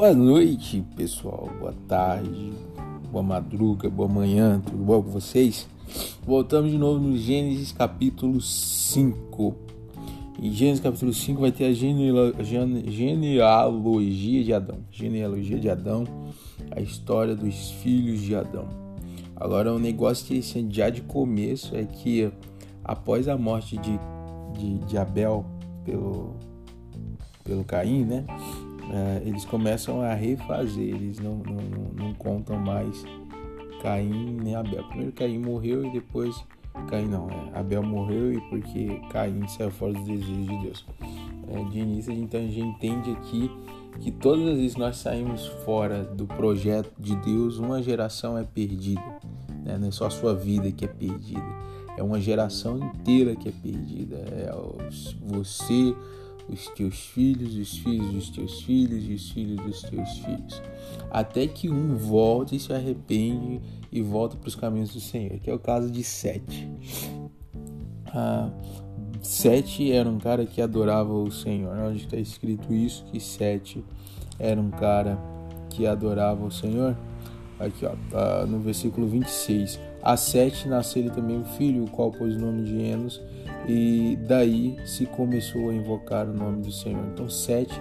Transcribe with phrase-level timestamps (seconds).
[0.00, 1.46] Boa noite, pessoal.
[1.58, 2.54] Boa tarde,
[3.12, 5.68] boa madruga, boa manhã, tudo bom com vocês?
[6.22, 9.54] Voltamos de novo no Gênesis capítulo 5.
[10.40, 12.64] Em Gênesis capítulo 5 vai ter a genealogia
[14.42, 14.78] de Adão.
[14.90, 16.04] Genealogia de Adão,
[16.70, 18.70] a história dos filhos de Adão.
[19.36, 22.32] Agora, um negócio interessante já de começo é que
[22.82, 24.00] após a morte de,
[24.58, 25.44] de, de Abel
[25.84, 26.36] pelo,
[27.44, 28.24] pelo Caim, né?
[28.92, 33.04] É, eles começam a refazer, eles não, não, não, contam mais
[33.82, 34.84] Caim nem Abel.
[34.88, 36.44] Primeiro Caim morreu e depois
[36.88, 40.86] Caim não, é, Abel morreu e porque Caim saiu fora dos desejos de Deus.
[41.48, 43.50] É, de início, então a gente entende aqui
[44.00, 49.02] que todas as vezes nós saímos fora do projeto de Deus, uma geração é perdida.
[49.64, 49.76] Né?
[49.78, 51.42] Não é só a sua vida que é perdida,
[51.96, 54.16] é uma geração inteira que é perdida.
[54.16, 54.50] É
[55.26, 55.94] você,
[56.52, 60.62] os teus filhos, os filhos dos teus filhos os filhos dos teus filhos,
[61.10, 63.60] até que um volte e se arrepende
[63.92, 66.68] e volta para os caminhos do Senhor, que é o caso de Sete.
[68.06, 68.50] Ah,
[69.22, 73.84] Sete era um cara que adorava o Senhor, onde está escrito isso, que Sete
[74.38, 75.18] era um cara
[75.68, 76.96] que adorava o Senhor.
[77.58, 79.78] Aqui, ó, tá no versículo 26.
[80.02, 83.20] A Sete nasceu também um filho, o qual pôs o nome de Enos,
[83.68, 87.04] e daí se começou a invocar o nome do Senhor.
[87.12, 87.78] Então, Sete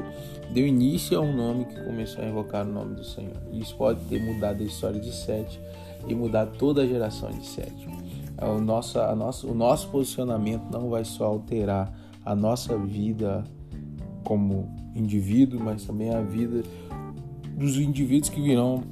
[0.53, 3.37] deu início a um nome que começou a invocar o nome do Senhor.
[3.53, 5.59] Isso pode ter mudado a história de Sete
[6.07, 7.87] e mudar toda a geração de Sete.
[8.41, 11.93] O nosso, a nosso, o nosso posicionamento não vai só alterar
[12.25, 13.43] a nossa vida
[14.23, 16.63] como indivíduo, mas também a vida
[17.57, 18.83] dos indivíduos que virão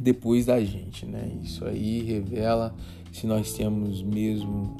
[0.00, 1.30] depois da gente, né?
[1.42, 2.74] Isso aí revela
[3.12, 4.76] se nós temos mesmo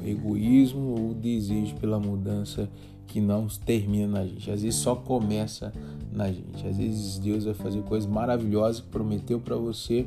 [0.00, 2.70] o egoísmo ou o desejo pela mudança
[3.06, 4.50] que não termina na gente.
[4.50, 5.72] Às vezes só começa
[6.10, 6.66] na gente.
[6.66, 10.06] Às vezes Deus vai fazer coisas maravilhosas que prometeu para você,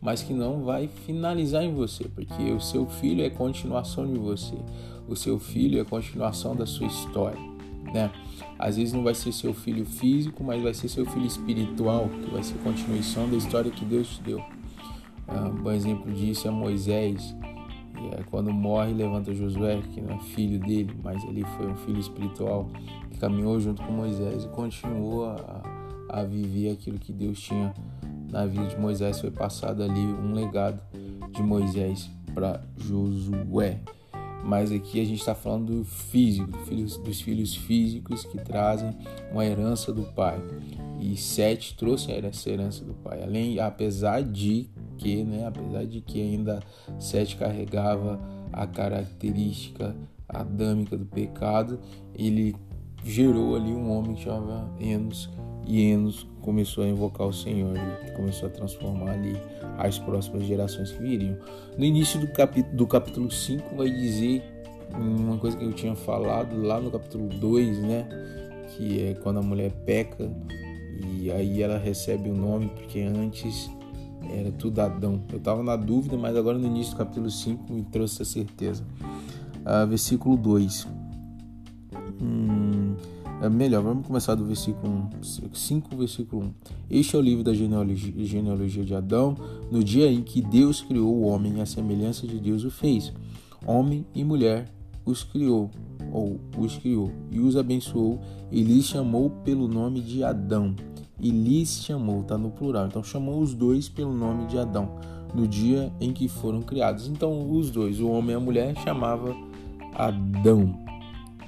[0.00, 4.56] mas que não vai finalizar em você, porque o seu filho é continuação de você.
[5.06, 7.40] O seu filho é continuação da sua história,
[7.92, 8.10] né?
[8.58, 12.30] Às vezes não vai ser seu filho físico, mas vai ser seu filho espiritual, que
[12.30, 14.42] vai ser continuação da história que Deus te deu.
[15.28, 17.34] Um bom exemplo disso é Moisés,
[18.12, 22.00] é quando morre levanta Josué, que não é filho dele, mas ele foi um filho
[22.00, 22.68] espiritual
[23.10, 25.62] que caminhou junto com Moisés e continuou a,
[26.08, 27.72] a viver aquilo que Deus tinha
[28.30, 29.20] na vida de Moisés.
[29.20, 30.80] Foi passado ali um legado
[31.30, 33.80] de Moisés para Josué.
[34.44, 36.50] Mas aqui a gente está falando do físico,
[37.04, 38.96] dos filhos físicos que trazem
[39.30, 40.40] uma herança do pai.
[41.00, 43.22] E Sete trouxe essa herança do pai.
[43.22, 44.68] Além, apesar de
[44.98, 46.60] que, né, apesar de que ainda
[46.98, 48.20] Sete carregava
[48.52, 49.96] a característica
[50.28, 51.80] adâmica do pecado,
[52.14, 52.54] ele
[53.04, 55.30] gerou ali um homem que chamava Enos,
[55.70, 59.36] e Enos começou a invocar o Senhor e começou a transformar ali
[59.78, 61.36] as próximas gerações que viriam.
[61.78, 64.42] No início do capítulo, do capítulo 5 vai dizer
[64.92, 68.08] uma coisa que eu tinha falado lá no capítulo 2, né?
[68.76, 70.28] Que é quando a mulher peca
[71.06, 73.70] e aí ela recebe o nome, porque antes
[74.28, 75.22] era tudo Adão.
[75.30, 78.84] Eu estava na dúvida, mas agora no início do capítulo 5 me trouxe a certeza.
[79.64, 80.88] Ah, versículo 2.
[82.20, 82.96] Hum,
[83.48, 86.54] melhor, vamos começar do versículo 1, 5, versículo 1.
[86.90, 89.36] Este é o livro da genealogia, genealogia de Adão.
[89.70, 93.12] No dia em que Deus criou o homem, a semelhança de Deus o fez.
[93.66, 94.68] Homem e mulher
[95.04, 95.70] os criou,
[96.12, 98.20] ou os criou, e os abençoou,
[98.52, 100.74] e lhes chamou pelo nome de Adão
[101.20, 102.86] e lhes chamou, está no plural.
[102.86, 104.98] Então chamou os dois pelo nome de Adão
[105.34, 107.06] no dia em que foram criados.
[107.06, 109.36] Então os dois, o homem e a mulher, chamava
[109.94, 110.89] Adão.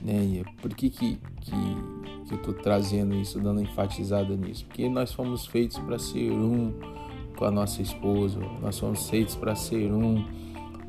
[0.03, 0.25] Né?
[0.25, 1.51] E por que, que, que,
[2.27, 4.65] que eu estou trazendo isso, dando enfatizada nisso?
[4.67, 6.73] Porque nós fomos feitos para ser um
[7.37, 10.25] com a nossa esposa, nós fomos feitos para ser um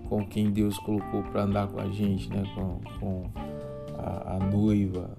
[0.10, 2.44] com quem Deus colocou para andar com a gente, né?
[2.54, 3.32] com, com
[3.98, 5.10] a, a noiva,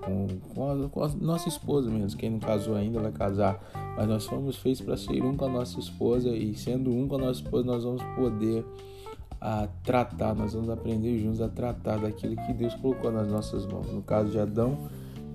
[0.00, 2.18] com, com, a, com a nossa esposa mesmo.
[2.18, 3.60] Quem não casou ainda vai casar.
[3.96, 7.16] Mas nós fomos feitos para ser um com a nossa esposa e sendo um com
[7.16, 8.64] a nossa esposa, nós vamos poder
[9.44, 13.92] a tratar, nós vamos aprender juntos a tratar daquilo que Deus colocou nas nossas mãos.
[13.92, 14.78] No caso de Adão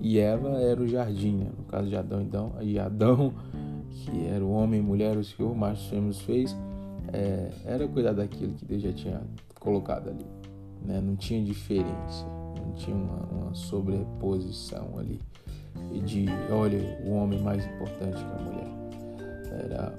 [0.00, 1.50] e Eva era o jardim, né?
[1.58, 3.34] no caso de Adão então, e Adão
[3.90, 6.56] que era o homem, mulher, o Senhor, machos e fêmeas fez,
[7.12, 9.20] é, era cuidar daquilo que Deus já tinha
[9.60, 10.24] colocado ali.
[10.82, 11.02] Né?
[11.02, 12.24] Não tinha diferença,
[12.64, 15.20] não tinha uma, uma sobreposição ali
[16.04, 18.68] de, olha, o homem mais importante que a mulher.
[19.64, 19.94] Era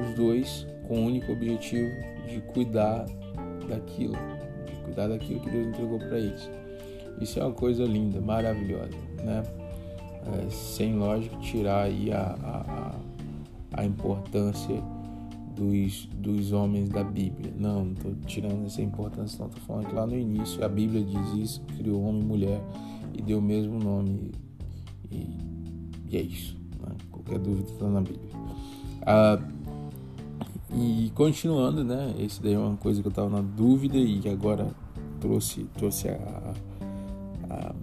[0.00, 1.90] os dois com o único objetivo
[2.26, 3.06] de cuidar
[3.66, 4.16] daquilo,
[4.84, 6.50] cuidar daquilo que Deus entregou para eles.
[7.20, 9.42] Isso é uma coisa linda, maravilhosa, né?
[10.26, 12.94] É, sem lógico tirar aí a, a,
[13.80, 14.82] a importância
[15.56, 17.52] dos, dos homens da Bíblia.
[17.56, 19.46] Não, não estou tirando essa importância, não.
[19.46, 22.60] Estou falando que lá no início a Bíblia diz isso, criou homem e mulher
[23.14, 24.32] e deu o mesmo nome.
[25.10, 25.26] E,
[26.10, 26.56] e é isso.
[26.80, 26.94] Né?
[27.10, 28.30] Qualquer dúvida está na Bíblia.
[29.02, 29.40] Ah,
[30.76, 32.14] e continuando, né?
[32.18, 34.68] Esse daí é uma coisa que eu estava na dúvida e agora
[35.20, 36.54] trouxe, trouxe a,
[37.48, 37.74] a,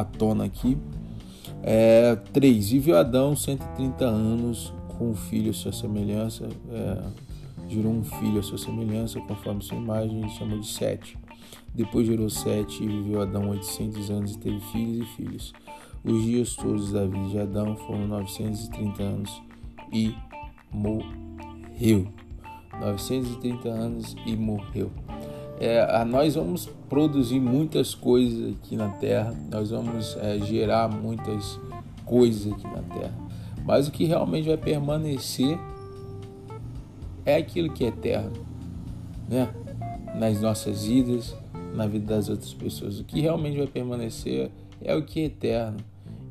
[0.00, 0.78] a tona aqui.
[1.62, 2.70] É, 3.
[2.70, 7.02] Viveu Adão 130 anos com um filho à sua semelhança, é,
[7.68, 11.18] gerou um filho à sua semelhança, conforme sua imagem, e chamou de Sete.
[11.74, 15.52] Depois gerou Sete e viveu Adão 800 anos e teve filhos e filhos.
[16.04, 19.42] Os dias todos da vida de Adão foram 930 anos
[19.92, 20.14] e
[20.72, 21.22] morreu.
[22.80, 24.90] 930 anos e morreu.
[25.58, 31.58] É, nós vamos produzir muitas coisas aqui na Terra, nós vamos é, gerar muitas
[32.04, 33.14] coisas aqui na Terra,
[33.64, 35.58] mas o que realmente vai permanecer
[37.24, 38.32] é aquilo que é eterno,
[39.28, 39.48] né?
[40.18, 41.34] Nas nossas vidas,
[41.74, 42.98] na vida das outras pessoas.
[42.98, 44.50] O que realmente vai permanecer
[44.80, 45.78] é o que é eterno.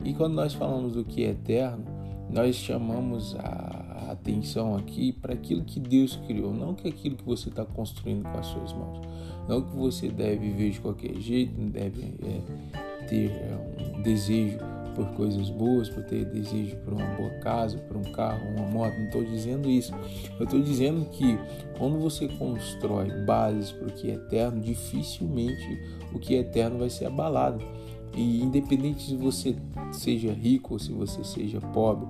[0.04, 1.86] E quando nós falamos do que é eterno,
[2.30, 3.81] nós chamamos a
[4.12, 8.38] atenção aqui para aquilo que Deus criou, não que aquilo que você está construindo com
[8.38, 9.00] as suas mãos.
[9.48, 14.60] Não que você deve viver de qualquer jeito, não deve é, ter é, um desejo
[14.96, 18.94] por coisas boas, por ter desejo por uma boa casa, por um carro, uma moto.
[18.98, 19.94] Não estou dizendo isso.
[20.40, 21.38] Eu estou dizendo que
[21.78, 25.80] quando você constrói bases para o que é eterno, dificilmente
[26.14, 27.64] o que é eterno vai ser abalado.
[28.14, 29.56] E independente se você
[29.92, 32.08] seja rico ou se você seja pobre,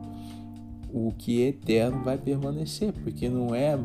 [0.93, 3.77] o que é eterno vai permanecer, porque não é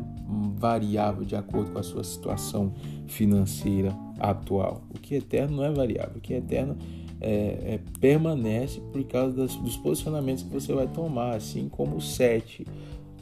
[0.55, 2.73] variável de acordo com a sua situação
[3.07, 4.81] financeira atual.
[4.89, 6.77] O que é eterno não é variável, o que é eterno
[7.19, 12.01] é, é, permanece por causa das, dos posicionamentos que você vai tomar, assim como o
[12.01, 12.65] 7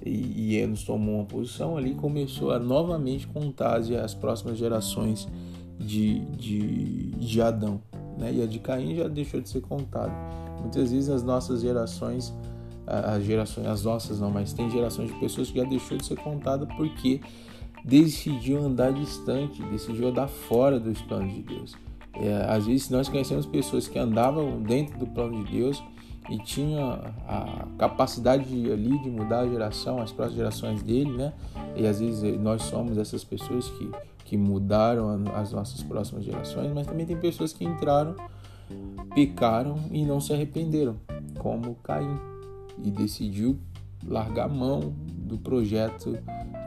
[0.05, 5.27] e, Enos tomou uma posição ali, começou a novamente contar as próximas gerações
[5.79, 7.81] de, de, de Adão.
[8.17, 8.33] Né?
[8.35, 10.13] E a de Caim já deixou de ser contada.
[10.61, 12.33] Muitas vezes as nossas gerações
[12.87, 16.17] as gerações, as nossas não, mas tem gerações de pessoas que já deixou de ser
[16.17, 17.21] contada porque
[17.83, 21.75] decidiu andar distante, decidiu andar fora dos planos de Deus.
[22.13, 25.83] É, às vezes nós conhecemos pessoas que andavam dentro do plano de Deus
[26.29, 31.33] e tinham a capacidade de, ali de mudar a geração, as próximas gerações dele, né?
[31.75, 33.91] E às vezes nós somos essas pessoas que,
[34.23, 38.15] que mudaram as nossas próximas gerações, mas também tem pessoas que entraram,
[39.13, 40.95] pecaram e não se arrependeram,
[41.37, 42.34] como Caim
[42.83, 43.57] e decidiu
[44.05, 46.17] largar mão do projeto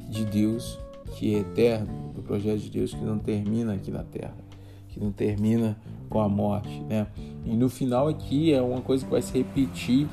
[0.09, 0.79] de Deus
[1.15, 4.37] que é eterno, do projeto de Deus que não termina aqui na terra,
[4.89, 5.77] que não termina
[6.09, 7.07] com a morte, né?
[7.45, 10.07] E no final aqui é uma coisa que vai se repetir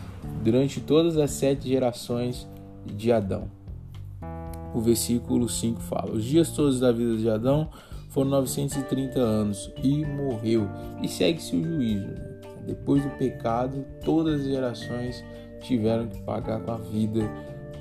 [0.44, 2.48] durante todas as sete gerações
[2.86, 3.50] de Adão.
[4.74, 7.70] O versículo 5 fala: Os dias todos da vida de Adão
[8.10, 10.68] foram 930 anos e morreu.
[11.02, 12.14] E segue-se o juízo.
[12.66, 15.24] Depois do pecado, todas as gerações
[15.66, 17.30] tiveram que pagar com a vida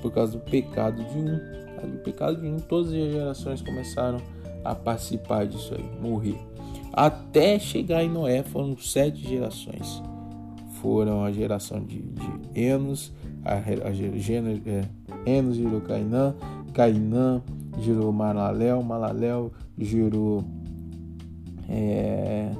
[0.01, 1.39] por causa do pecado de um.
[1.75, 4.19] Causa do pecado de um, todas as gerações começaram
[4.63, 6.39] a participar disso aí, morrer.
[6.91, 10.01] Até chegar em Noé foram sete gerações.
[10.81, 13.11] Foram a geração de, de Enos,
[13.43, 14.85] a, a, é,
[15.25, 16.35] Enos gerou Cainã,
[16.73, 17.41] Cainã
[17.79, 20.43] gerou Malaléu, Malaléu gerou
[21.69, 22.51] é,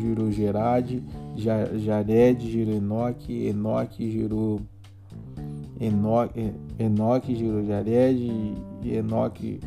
[0.00, 1.02] gerou Gerade,
[1.36, 4.60] Jared gerou Enoque, Enoque gerou
[5.80, 9.60] Enoque, Enoque gerou Jared, Enoque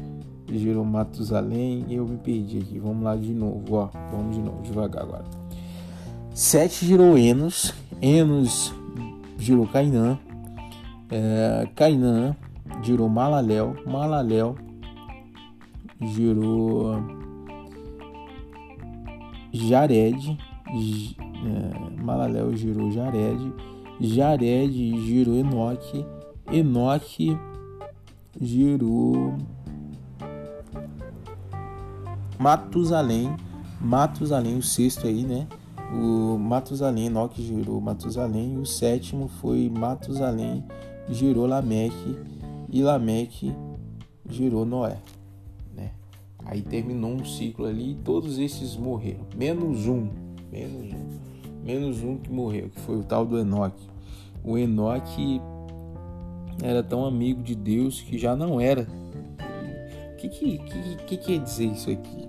[0.52, 2.80] gerou Matusalém eu me perdi aqui.
[2.80, 3.90] Vamos lá de novo, ó.
[4.12, 5.26] Vamos de novo, devagar agora.
[6.34, 8.74] Sete gerou Enos, Enos
[9.38, 10.18] gerou Cainã,
[11.12, 12.36] é, Cainã
[12.82, 14.56] gerou Malaléu, Malaléu
[16.02, 16.96] gerou
[19.52, 20.38] Jared,
[21.46, 23.54] é, Malaléu girou Jared,
[24.00, 26.06] Jared girou Enoque,
[26.52, 27.38] Enoque
[28.40, 29.36] girou
[32.38, 33.36] Matusalém,
[33.82, 35.48] Matusalém, o sexto aí, né?
[35.94, 40.64] O Matusalém, Enoque girou Matusalém, o sétimo foi Matusalém
[41.10, 42.18] gerou Lameque
[42.72, 43.54] e Lameque
[44.30, 44.98] gerou Noé.
[45.76, 45.92] Né?
[46.46, 50.10] Aí terminou um ciclo ali e todos esses morreram, menos um,
[50.52, 51.20] menos um,
[51.64, 53.88] menos um que morreu, que foi o tal do Enoque.
[54.44, 55.42] O Enoque
[56.62, 58.88] era tão amigo de Deus que já não era.
[60.14, 62.28] O que, que, que, que quer dizer isso aqui?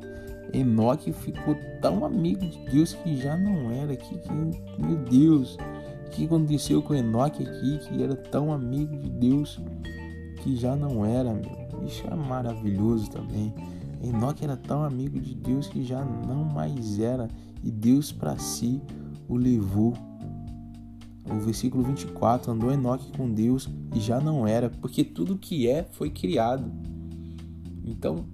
[0.53, 3.97] Enoque ficou tão amigo de Deus que já não era.
[3.97, 5.57] Que, que, meu Deus,
[6.07, 9.61] o que aconteceu com Enoque aqui que era tão amigo de Deus
[10.43, 11.85] que já não era, meu?
[11.87, 13.55] Isso é maravilhoso também.
[14.03, 17.29] Enoque era tão amigo de Deus que já não mais era,
[17.63, 18.81] e Deus para si
[19.31, 19.95] o levou.
[21.31, 25.85] O versículo 24: andou Enoque com Deus e já não era, porque tudo que é
[25.93, 26.71] foi criado.
[27.85, 28.27] Então,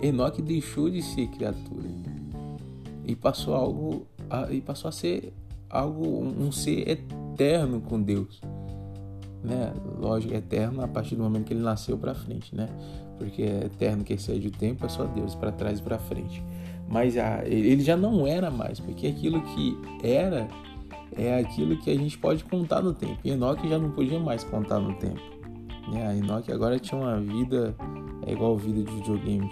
[0.00, 1.88] Enoque deixou de ser criatura
[3.04, 4.06] e passou algo
[4.50, 5.32] e passou a ser
[5.68, 8.40] algo um ser eterno com Deus
[9.42, 9.72] né?
[9.98, 12.68] Lógico, eterno a partir do momento que ele nasceu para frente, né?
[13.18, 16.42] Porque é eterno que excede o tempo é só Deus, para trás e para frente.
[16.92, 17.14] Mas
[17.46, 20.46] ele já não era mais, porque aquilo que era
[21.16, 23.16] é aquilo que a gente pode contar no tempo.
[23.24, 25.20] Enoque já não podia mais contar no tempo.
[25.90, 26.06] Né?
[26.06, 27.74] A Enoque agora tinha uma vida,
[28.26, 29.50] é igual vida de videogame,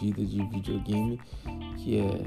[0.00, 1.20] vida de videogame
[1.76, 2.22] que é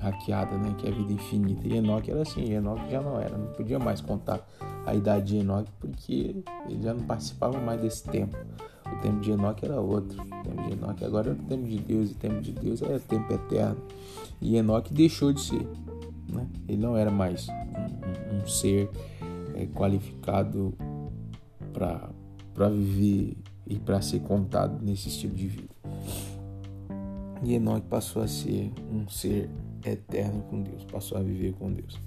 [0.00, 0.74] hackeada, né?
[0.76, 1.68] Que é a vida infinita.
[1.68, 4.44] E Enoque era assim, Enoque já não era, não podia mais contar
[4.84, 8.36] a idade de Enoque porque ele já não participava mais desse tempo.
[8.92, 10.20] O tempo de Enoque era outro.
[10.22, 12.98] O tempo de Enoque agora é o tempo de Deus, o tempo de Deus é
[12.98, 13.80] tempo eterno.
[14.40, 15.66] E Enoque deixou de ser.
[16.28, 16.46] Né?
[16.68, 18.90] Ele não era mais um, um, um ser
[19.54, 20.74] é, qualificado
[21.72, 25.74] para viver e para ser contado nesse estilo de vida.
[27.42, 29.48] E Enoque passou a ser um ser
[29.84, 31.98] eterno com Deus, passou a viver com Deus.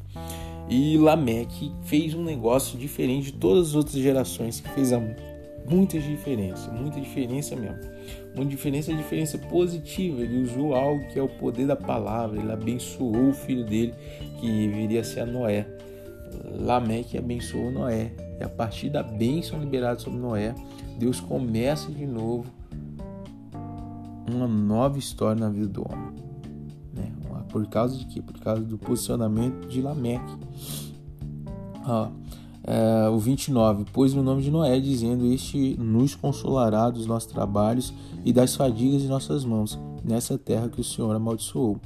[0.70, 4.92] E Lameque fez um negócio diferente de todas as outras gerações, que fez
[5.70, 7.80] muita diferença, muita diferença mesmo.
[8.36, 10.22] Uma diferença, diferença positiva.
[10.22, 12.40] Ele usou algo que é o poder da palavra.
[12.40, 13.94] Ele abençoou o filho dele,
[14.40, 15.68] que viria a ser a Noé.
[16.60, 18.12] Lameque abençoou Noé.
[18.40, 20.56] E a partir da bênção liberada sobre Noé,
[20.98, 22.46] Deus começa de novo
[24.30, 26.22] uma nova história na vida do homem.
[27.52, 28.22] Por causa de quê?
[28.22, 30.38] Por causa do posicionamento de Lameque.
[31.84, 32.10] Ah,
[32.64, 37.94] é, o 29, pôs o nome de Noé, dizendo: Este nos consolará dos nossos trabalhos
[38.24, 41.80] e das fadigas de nossas mãos, nessa terra que o Senhor amaldiçoou.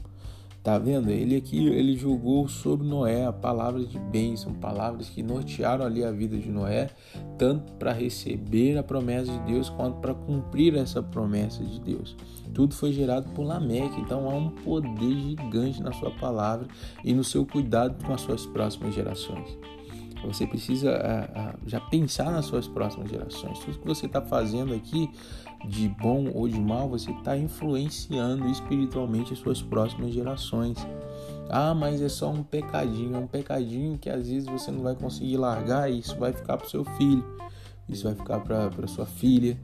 [0.65, 1.12] Tá vendo?
[1.12, 6.12] Ele aqui ele julgou sobre Noé a palavra de bênção, palavras que nortearam ali a
[6.12, 6.89] vida de Noé,
[7.38, 12.17] tanto para receber a promessa de Deus quanto para cumprir essa promessa de Deus.
[12.51, 16.67] Tudo foi gerado por Lameque, então há um poder gigante na sua palavra
[17.03, 19.55] e no seu cuidado com as suas próximas gerações.
[20.24, 21.00] Você precisa
[21.67, 23.60] já pensar nas suas próximas gerações.
[23.60, 25.10] Tudo que você está fazendo aqui,
[25.67, 30.77] de bom ou de mal, você está influenciando espiritualmente as suas próximas gerações.
[31.50, 34.95] Ah, mas é só um pecadinho, é um pecadinho que às vezes você não vai
[34.95, 37.24] conseguir largar e isso vai ficar para seu filho,
[37.88, 39.57] isso vai ficar para sua filha.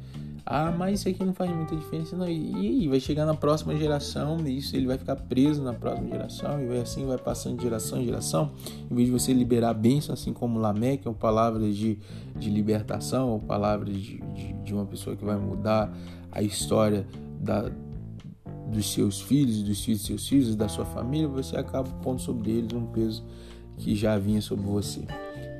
[0.46, 2.28] Ah, mas isso aqui não faz muita diferença, não.
[2.28, 6.62] E, vai chegar na próxima geração, e isso ele vai ficar preso na próxima geração,
[6.62, 8.52] e assim vai passando de geração em geração.
[8.90, 12.00] Em vez de você liberar bênção, assim como Lameque, ou palavras de,
[12.38, 15.96] de libertação, ou palavras de, de, de uma pessoa que vai mudar
[16.32, 17.06] a história
[17.40, 17.70] da,
[18.72, 22.52] dos seus filhos, dos filhos dos seus filhos, da sua família, você acaba pondo sobre
[22.52, 23.24] eles um peso
[23.78, 25.02] que já vinha sobre você.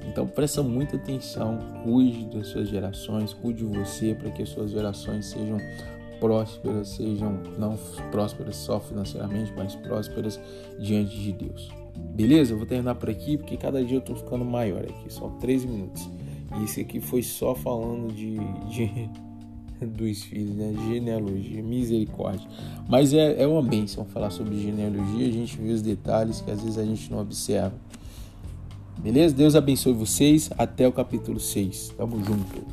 [0.08, 4.72] Então presta muita atenção, cuide das suas gerações, cuide de você para que as suas
[4.72, 5.58] gerações sejam
[6.20, 7.78] prósperas, sejam não
[8.12, 10.40] prósperas só financeiramente, mas prósperas
[10.80, 11.72] diante de Deus.
[11.98, 12.54] Beleza?
[12.54, 15.68] Eu vou terminar por aqui porque cada dia eu estou ficando maior aqui, só 13
[15.68, 16.10] minutos.
[16.60, 18.38] E esse aqui foi só falando de,
[18.70, 19.10] de
[19.86, 20.74] dos filhos, né?
[20.88, 22.48] Genealogia, misericórdia.
[22.88, 26.62] Mas é, é uma bênção falar sobre genealogia, a gente vê os detalhes que às
[26.62, 27.74] vezes a gente não observa.
[29.02, 29.34] Beleza?
[29.36, 30.50] Deus abençoe vocês.
[30.58, 31.94] Até o capítulo 6.
[31.98, 32.64] Tamo junto.